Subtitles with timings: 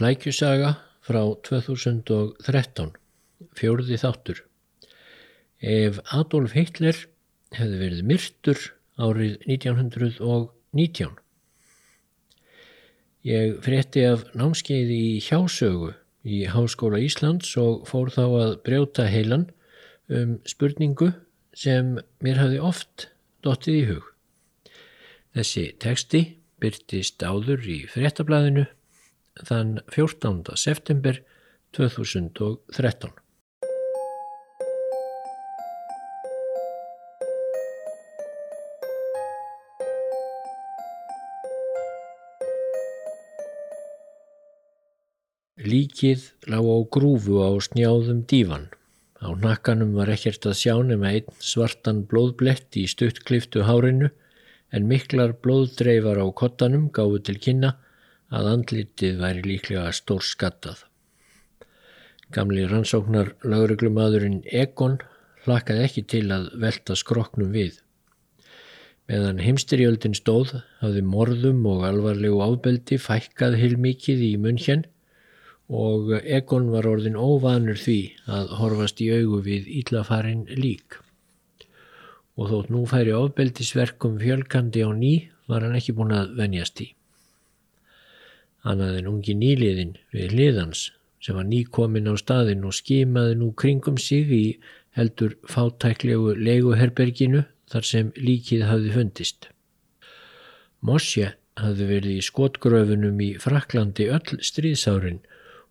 [0.00, 2.94] Flækjusaga frá 2013,
[3.52, 4.38] fjórði þáttur.
[5.60, 6.96] Ef Adolf Hitler
[7.52, 8.62] hefði verið myrtur
[8.96, 11.12] árið 1919.
[13.28, 15.92] Ég frétti af námskeiði í hjásögu
[16.24, 19.50] í Háskóla Íslands og fór þá að brjóta heilan
[20.08, 21.12] um spurningu
[21.52, 23.10] sem mér hafði oft
[23.44, 24.10] dottið í hug.
[25.36, 26.26] Þessi teksti
[26.56, 28.70] byrtist áður í fréttablaðinu
[29.38, 30.44] þann 14.
[30.56, 31.20] september
[31.76, 33.10] 2013.
[45.60, 48.70] Líkið lág á grúfu á snjáðum dívan.
[49.20, 54.08] Á nakkanum var ekkert að sjá nema einn svartan blóðblett í stuttkliftu hárinu
[54.72, 57.74] en miklar blóðdreifar á kottanum gáðu til kynna
[58.30, 60.84] að andlitið væri líklega stór skattað.
[62.30, 65.00] Gamli rannsóknar lauruglumadurinn Egon
[65.44, 67.80] hlakkaði ekki til að velta skroknum við.
[69.10, 74.86] Meðan heimstyrjöldin stóð hafði morðum og alvarlegu ábeldi fækkað heilmikið í munn hérn
[75.70, 77.98] og Egon var orðin óvanur því
[78.30, 81.00] að horfast í augu við íllafarin lík.
[82.38, 85.12] Og þótt nú færi ofbeldisverkum fjölkandi á ný
[85.50, 86.92] var hann ekki búin að venjast í.
[88.66, 93.98] Annað en ungi nýliðin við hliðans sem var nýkomin á staðin og skimaði nú kringum
[94.00, 94.44] sig í
[94.96, 99.50] heldur fátæklegu leiguherberginu þar sem líkið hafði fundist.
[100.80, 105.20] Mosje hafði verið í skotgröfunum í Fraklandi öll stríðsárin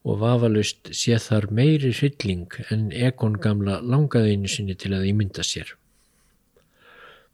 [0.07, 5.75] og vafalust sé þar meiri hrylling en Egon gamla langaðinu sinni til að ímynda sér.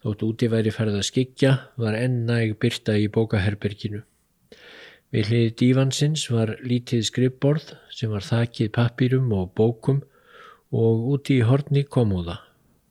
[0.06, 4.03] Þótt úti væri ferð að skikja var enn næg byrta í bókaherberginu.
[5.16, 10.02] Við hliði dívansins var lítið skrifborð sem var þakkið pappirum og bókum
[10.76, 12.42] og úti í horni komóða.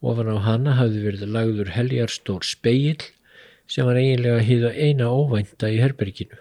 [0.00, 3.04] Ofan á hana hafði verið lagður heljarstór speil
[3.68, 6.40] sem var eiginlega hýða eina óvænta í herberginu.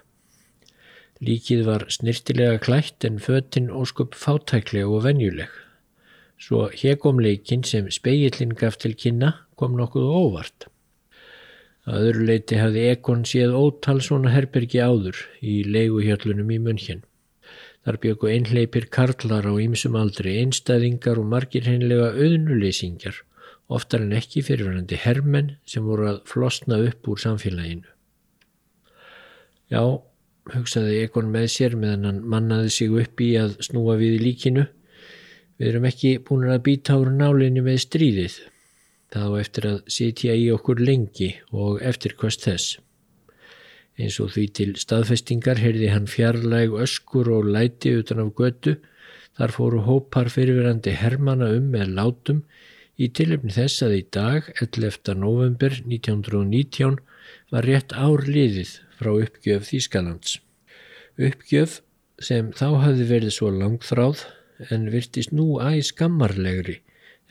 [1.20, 5.52] Líkið var snirtilega klætt en fötinn óskup fátækleg og venjuleg.
[6.40, 10.72] Svo hegomleikin sem speillin gaf til kynna kom nokkuð óvart.
[11.84, 17.02] Að öðru leiti hafði Ekon séð ótal svona herbergi áður í leiguhjöllunum í munnkjön.
[17.84, 23.18] Þar byggu einhleipir karlar á ýmsum aldri, einstæðingar og margir hennilega auðnuleysingjar,
[23.68, 27.90] oftar en ekki fyrirverandi hermenn sem voru að flosna upp úr samfélaginu.
[29.68, 29.84] Já,
[30.54, 34.70] hugsaði Egon með sér meðan hann mannaði sig upp í að snúa við líkinu.
[35.60, 38.40] Við erum ekki búin að býta úr nálinni með stríðið.
[39.14, 42.78] Það á eftir að sitja í okkur lengi og eftir hvers þess.
[44.02, 48.80] Eins og því til staðfestingar heyrði hann fjarlæg öskur og læti utan af götu.
[49.38, 52.42] Þar fóru hópar fyrirverandi hermana um með látum
[52.98, 55.14] í tilöfni þess að í dag, 11.
[55.18, 56.98] november 1919,
[57.54, 60.40] var rétt ár liðið frá uppgjöf Þýskalands.
[61.22, 61.82] Uppgjöf
[62.22, 64.26] sem þá hafði verið svo langþráð
[64.74, 66.80] en virtist nú æg skammarlegri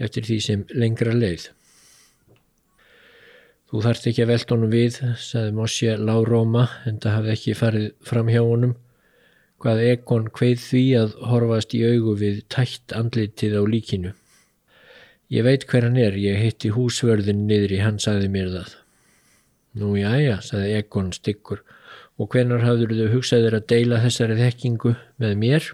[0.03, 1.51] eftir því sem lengra leið.
[3.73, 7.87] Þú þarft ekki að velta honum við, saði Mosje láróma en það hafði ekki farið
[8.05, 8.75] fram hjá honum.
[9.65, 14.13] Hvað Egon kveið því að horfast í augu við tætt andlitið á líkinu.
[15.33, 18.75] Ég veit hver hann er, ég hitti húsvörðin niður í hann, saði mér það.
[19.81, 21.65] Nú já, já, saði Egon styggur
[22.21, 25.71] og hvenar hafður þau hugsaðir að deila þessari þekkingu með mér?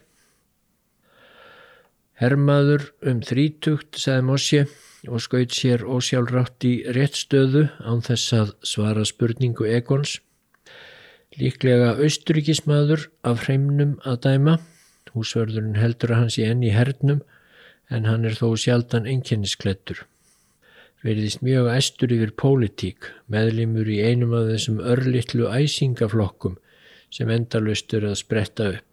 [2.23, 4.69] Hermaður um þrítugt, saði Mosje
[5.07, 10.19] og skaut sér ósjálfrátt í réttstöðu án þess að svara spurningu Egons.
[11.39, 14.59] Líklega austrykismadur af hreimnum að dæma.
[15.15, 17.23] Húsvörðurinn heldur að hans í enni hernum
[17.89, 20.05] en hann er þó sjaldan enginnisklettur
[21.05, 26.59] veriðist mjög æstur yfir pólitík, meðlimur í einum af þessum örlittlu æsingaflokkum
[27.15, 28.85] sem endalustur að spretta upp.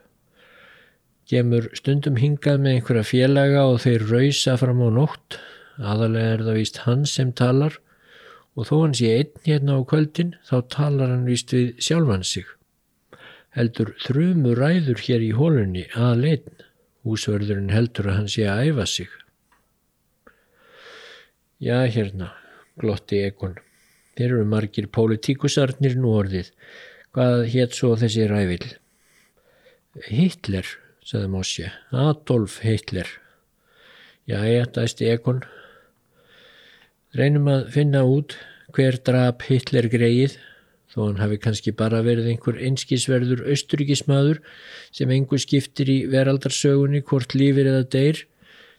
[1.25, 5.39] Gemur stundum hingað með einhverja félaga og þeir rausa fram á nótt,
[5.79, 7.79] aðalega er það víst hann sem talar
[8.55, 12.47] og þó hann sé einn hérna á kvöldin þá talar hann víst við sjálfan sig.
[13.55, 16.65] Heldur þrjumu ræður hér í hólunni að leitin,
[17.07, 19.11] húsverðurinn heldur að hann sé að æfa sig.
[21.63, 22.33] Já, hérna,
[22.79, 23.55] glotti Egon.
[24.15, 26.51] Þeir eru margir pólitíkusarnir nú orðið.
[27.15, 28.75] Hvað hétt svo þessi ræfil?
[30.11, 30.67] Hitler,
[31.03, 31.71] saði Mosje.
[31.95, 33.07] Adolf Hitler.
[34.27, 35.43] Já, ég dæsti Egon.
[37.15, 38.35] Reynum að finna út
[38.75, 40.35] hver drap Hitler greið.
[40.91, 44.37] þó hann hafi kannski bara verið einhver einskísverður austuríkismadur
[44.95, 48.21] sem engu skiptir í veraldarsögunni hvort lífir eða deyr,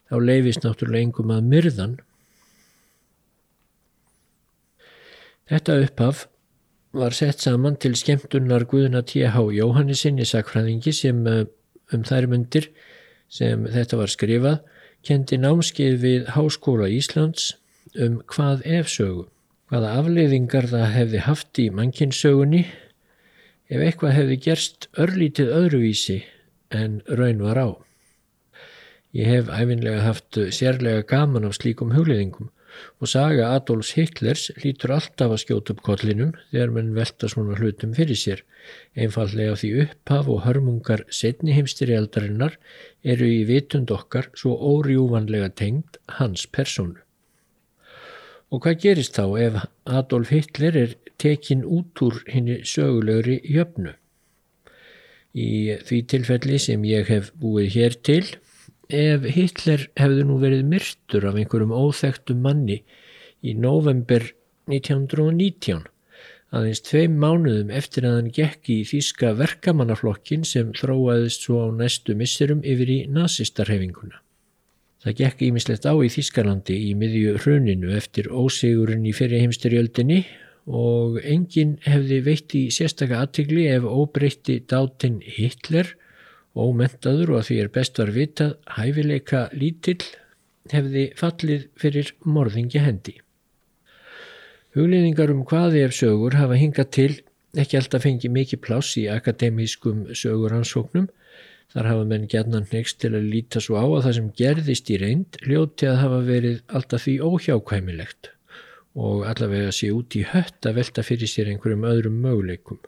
[0.08, 1.98] þá leifist náttúrulega engum að myrðan.
[5.46, 6.24] Þetta upphaf
[6.96, 9.36] var sett saman til skemmtunnar Guðuna T.H.
[9.58, 11.44] Jóhannesinni sakfræðingi sem eh,
[11.92, 12.70] um þær myndir
[13.28, 14.58] sem þetta var skrifað
[15.06, 17.52] kendi námskeið við Háskóla Íslands
[17.94, 19.26] um hvað ef sögu
[19.70, 22.62] hvaða afleiðingar það hefði haft í mannkynnssögunni
[23.66, 26.18] ef eitthvað hefði gerst örlítið öðruvísi
[26.70, 27.68] en raun var á.
[29.16, 32.52] Ég hef æfinlega haft sérlega gaman af slíkum hugleðingum
[33.00, 37.94] og saga Adolfs Hitlers lítur alltaf að skjóta upp kollinum þegar mann velta svona hlutum
[37.96, 38.42] fyrir sér.
[38.94, 42.58] Einfallega því upphaf og hörmungar setni heimstyrjaldarinnar
[43.02, 47.05] eru í vitund okkar svo órjúvanlega tengd hans persónu.
[48.54, 49.56] Og hvað gerist þá ef
[49.90, 53.96] Adolf Hitler er tekin út úr henni sögulegri jöfnu?
[55.34, 58.22] Í því tilfelli sem ég hef búið hér til,
[58.87, 62.78] ef Hitler hefði nú verið myrtur af einhverjum óþægtum manni
[63.43, 64.22] í november
[64.70, 65.82] 1919,
[66.54, 72.14] aðeins tveim mánuðum eftir að hann gekk í þýska verkamannaflokkin sem þróaðist svo á næstu
[72.14, 74.22] misserum yfir í nazistarhefinguna.
[75.06, 80.24] Það gekk ímislegt á í Þískarlandi í miðju hruninu eftir ósigurinn í fyrir heimstyrjöldinni
[80.66, 85.92] og enginn hefði veitt í sérstakka aðtigli ef óbreytti dátinn Hitler,
[86.58, 90.02] ómentaður og að því er best var vitað hæfileika lítill,
[90.74, 93.14] hefði fallið fyrir morðingi hendi.
[94.74, 97.12] Hugliðingar um hvaði ef sögur hafa hingað til
[97.54, 101.06] ekki alltaf fengið mikið pláss í akademískum söguransóknum
[101.74, 104.98] Þar hafa menn gætnan next til að líta svo á að það sem gerðist í
[105.02, 108.30] reynd hljóti að hafa verið alltaf því óhjákvæmilegt
[108.96, 112.78] og allavega sé út í hött að velta fyrir sér einhverjum öðrum möguleikum.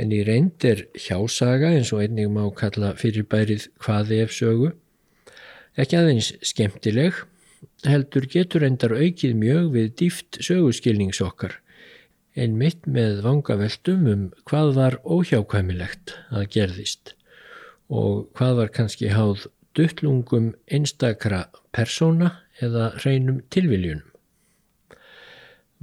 [0.00, 4.70] En í reynd er hjásaga eins og einnig má kalla fyrirbærið hvaði ef sögu.
[5.76, 7.18] Ekki aðeins skemmtileg,
[7.84, 11.58] heldur getur endar aukið mjög við dýft söguskilningsokkar
[12.34, 17.14] en mitt með vangaveltum um hvað var óhjákvæmilegt að gerðist
[17.94, 19.46] og hvað var kannski háð
[19.78, 21.44] duttlungum einstakra
[21.74, 22.30] persóna
[22.62, 24.06] eða hreinum tilviljunum.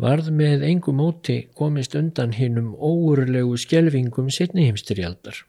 [0.01, 5.43] Varð með engum móti komist undan hinnum óurlegu skjelvingum setnihimstyrjaldar.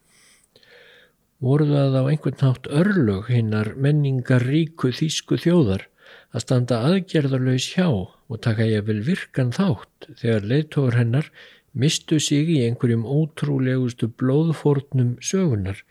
[1.43, 5.87] Voru það á einhvern nátt örlög hinnar menningar ríku þýsku þjóðar
[6.33, 11.33] að standa aðgerðarlaus hjá og taka ég vel virkan þátt þegar leittóður hennar
[11.73, 15.83] mistu sig í einhverjum ótrúlegustu blóðfórnum sögunar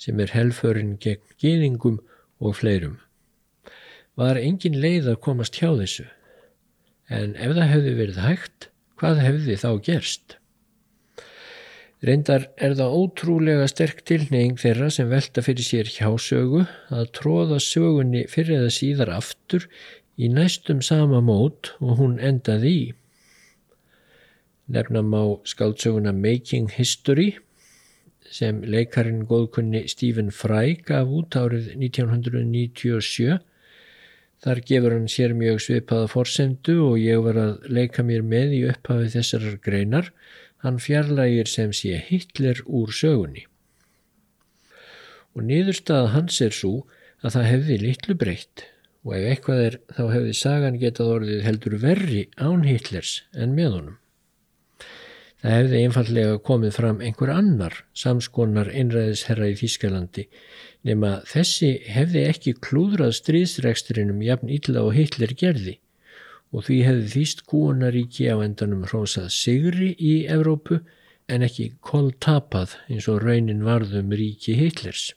[0.00, 2.00] sem er helförinn gegn gýðingum
[2.40, 2.98] og fleirum.
[4.16, 6.06] Var engin leið að komast hjá þessu,
[7.12, 8.70] en ef það hefði verið hægt,
[9.00, 10.36] hvað hefði þá gerst?
[12.00, 16.62] Reyndar er það ótrúlega sterk tilneying þeirra sem velta fyrir sér hjásögu
[16.96, 19.66] að tróða sögunni fyrir eða síðar aftur
[20.16, 22.86] í næstum sama mót og hún endaði í.
[24.72, 27.34] Nefnum á skáldsöguna Making History
[28.28, 33.38] sem leikarin góðkunni Stephen Fry gaf út árið 1997.
[34.40, 38.60] Þar gefur hann sér mjög svipaða forsendu og ég var að leika mér með í
[38.72, 40.10] upphafi þessarar greinar.
[40.64, 43.46] Hann fjarlægir sem sé Hitler úr sögunni.
[45.36, 46.84] Og niðurstaða hans er svo
[47.20, 48.66] að það hefði litlu breytt
[49.04, 53.76] og ef eitthvað er þá hefði sagan getað orðið heldur verri án Hitlers en með
[53.76, 53.96] honum.
[55.40, 60.26] Það hefði einfallega komið fram einhver annar samskonar einræðisherra í Þýskalandi
[60.88, 65.78] nema þessi hefði ekki klúðrað stríðsreksturinnum jafn illa og Hitler gerði
[66.52, 70.80] og því hefði Þýst kúunaríki á endanum hrósað sigri í Evrópu
[71.30, 75.14] en ekki koltapað eins og raunin varðum ríki Hitlers.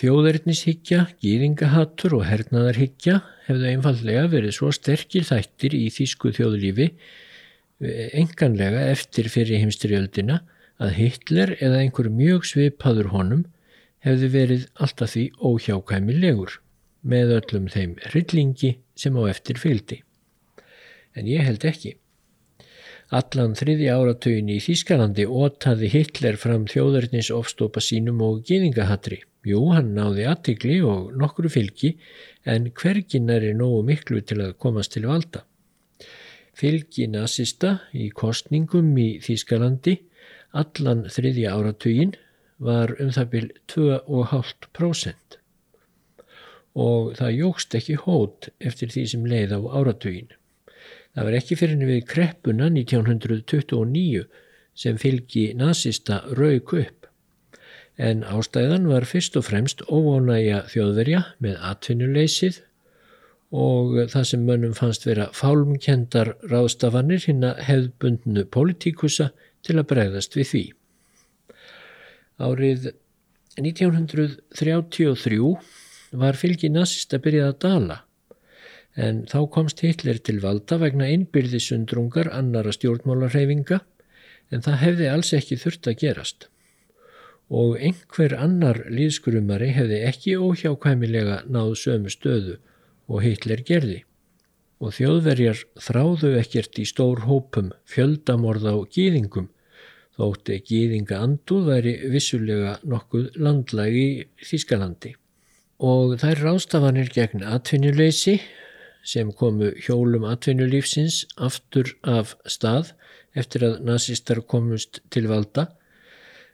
[0.00, 6.88] Þjóðverðnishyggja, gýringahattur og hernaðarhyggja hefðu einfallega verið svo sterkir þættir í Þýsku þjóðlífi
[7.82, 10.40] enganlega eftir fyrir heimstyrjöldina
[10.82, 13.42] að Hitler eða einhver mjög svipaður honum
[14.02, 16.58] hefði verið alltaf því óhjákæmilegur
[17.02, 20.02] með öllum þeim hryllingi sem á eftir fylgdi.
[21.18, 21.96] En ég held ekki.
[23.12, 29.20] Allan þriði áratögin í Þískalandi ótaði Hitler fram þjóðarins ofstópa sínum og geðingahatri.
[29.44, 31.96] Jú, hann náði aðtikli og nokkru fylgi
[32.48, 35.42] en hverginar er nógu miklu til að komast til valda.
[36.52, 39.96] Fylgi nazista í kostningum í Þýskalandi
[40.52, 42.12] allan þriðja áratugin
[42.62, 45.38] var um það byrj 2,5%
[46.82, 50.30] og það jógst ekki hót eftir því sem leið á áratugin.
[51.12, 54.22] Það var ekki fyrir við kreppuna 1929
[54.72, 57.08] sem fylgi nazista rauk upp.
[58.00, 62.62] En ástæðan var fyrst og fremst óvonægja þjóðverja með atvinnuleysið
[63.52, 69.28] og það sem mönnum fannst vera fálmkendar ráðstafanir hinn að hefðbundnu politíkusa
[69.62, 70.62] til að bregðast við því.
[72.42, 72.80] Árið
[73.60, 75.52] 1933
[76.22, 77.98] var fylgi nazista byrjað að dala
[78.96, 83.78] en þá komst Hitler til valda vegna innbyrðisundrungar annara stjórnmálarhefinga
[84.52, 86.48] en það hefði alls ekki þurft að gerast.
[87.52, 92.58] Og einhver annar líðskurumari hefði ekki óhjákvæmilega náðu sömu stöðu
[93.08, 94.02] og Hitler gerði.
[94.82, 99.50] Og þjóðverjar þráðu ekkert í stór hópum fjöldamorða og gýðingum
[100.18, 105.14] þótti gýðinga anduð væri vissulega nokkuð landlægi í Þískalandi.
[105.82, 108.36] Og þær rástafanir gegn atvinnuleysi
[109.02, 112.92] sem komu hjólum atvinnulífsins aftur af stað
[113.34, 115.72] eftir að nazistar komust til valda.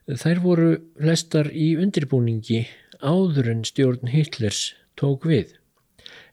[0.08, 2.62] Þær voru flestar í undirbúningi
[3.04, 5.57] áður en stjórn Hitlers tók við.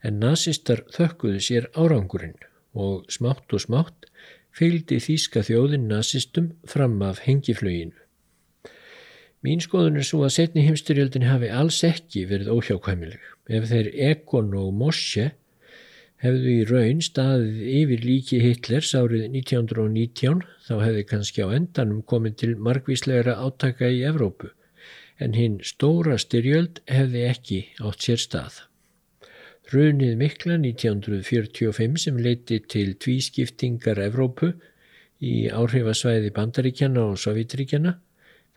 [0.05, 2.37] En nazistar þökkuðu sér árangurinn
[2.75, 4.09] og smátt og smátt
[4.55, 7.95] fylgdi þýska þjóðin nazistum fram af hengiflöginu.
[9.45, 13.19] Mín skoðun er svo að setni heimstyrjöldin hafi alls ekki verið óhjákvæmileg.
[13.45, 15.27] Ef þeir Ekon og Moshe
[16.23, 22.37] hefðu í raun staðið yfir líki Hitlers árið 1919 þá hefði kannski á endanum komið
[22.41, 24.49] til margvíslegra átaka í Evrópu
[25.21, 28.63] en hinn stóra styrjöld hefði ekki átt sér stað.
[29.65, 34.51] Hrunið mikla 1945 sem leiti til tvískiptingar Evrópu
[35.25, 37.95] í áhrifasvæði Bandaríkjana og Sovjetríkjana,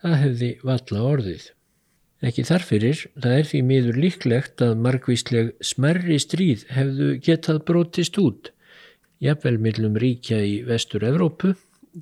[0.04, 1.46] það hefði valla orðið.
[2.28, 8.52] Ekki þarfirir, það er því miður líklegt að margvísleg smerri stríð hefðu getað brotist út,
[9.24, 11.54] jafnvel millum ríkja í vestur Evrópu,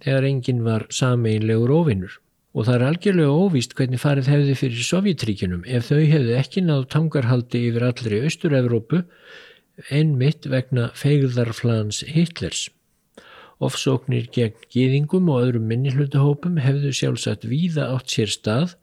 [0.03, 2.19] þegar enginn var sameinlegur ofinnur.
[2.57, 6.87] Og það er algjörlega óvíst hvernig farið hefði fyrir Sovjetríkinum ef þau hefðu ekki náð
[6.95, 9.03] tangarhaldi yfir allri austur-Evrópu
[9.93, 12.71] einmitt vegna feigðarflans Hitlers.
[13.61, 18.75] Offsóknir gegn gýðingum og öðrum minnihlutahópum hefðu sjálfsagt víða átt sér stað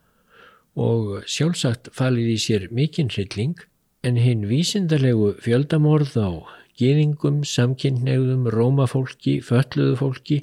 [0.77, 3.57] og sjálfsagt falið í sér mikinn hrylling
[4.05, 6.29] en hinn vísindarlegu fjöldamorð á
[6.77, 10.39] geðingum, samkynneigðum, rómafólki, fölluðu fólki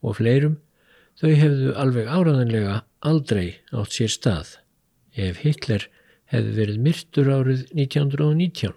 [0.00, 0.58] og fleirum
[1.20, 2.76] þau hefðu alveg áraðanlega
[3.10, 3.46] aldrei
[3.76, 4.56] átt sér stað
[5.16, 5.86] ef Hitler
[6.32, 8.74] hefði verið myrtur árið 1919.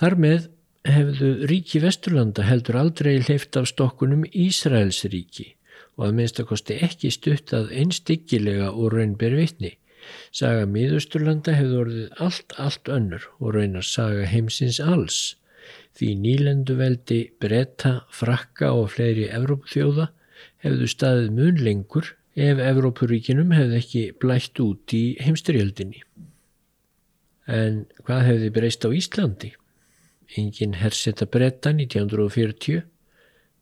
[0.00, 0.48] Þar með
[0.88, 5.50] hefðu ríki Vesturlanda heldur aldrei hleyft af stokkunum Ísraels ríki
[5.98, 9.74] og að minnstakosti ekki stuttað einstiggilega úr raunber vitni
[10.36, 15.18] Saga miðusturlanda hefði orðið allt, allt önnur og raunar saga heimsins alls.
[15.96, 20.08] Því nýlenduveldi, bretta, frakka og fleiri Evrópþjóða
[20.64, 26.04] hefðu staðið mun lengur ef Evrópuríkinum hefði ekki blætt út í heimstyrjöldinni.
[27.50, 29.54] En hvað hefði breyst á Íslandi?
[30.38, 32.84] Engin hersetta bretta 1940,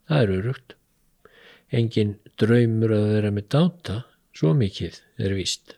[0.08, 0.74] það er örugt.
[1.72, 4.02] Engin draumur að vera með dáta,
[4.36, 5.77] svo mikið er vist.